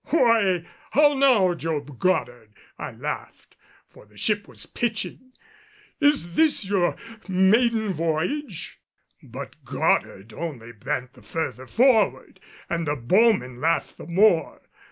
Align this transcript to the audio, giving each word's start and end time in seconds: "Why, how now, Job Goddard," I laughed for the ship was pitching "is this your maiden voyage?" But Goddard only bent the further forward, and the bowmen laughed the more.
"Why, 0.05 0.65
how 0.93 1.13
now, 1.15 1.53
Job 1.53 1.99
Goddard," 1.99 2.55
I 2.79 2.91
laughed 2.91 3.55
for 3.87 4.07
the 4.07 4.17
ship 4.17 4.47
was 4.47 4.65
pitching 4.65 5.33
"is 5.99 6.33
this 6.33 6.67
your 6.67 6.95
maiden 7.27 7.93
voyage?" 7.93 8.81
But 9.21 9.63
Goddard 9.63 10.33
only 10.33 10.71
bent 10.71 11.13
the 11.13 11.21
further 11.21 11.67
forward, 11.67 12.39
and 12.67 12.87
the 12.87 12.95
bowmen 12.95 13.59
laughed 13.61 13.99
the 13.99 14.07
more. 14.07 14.63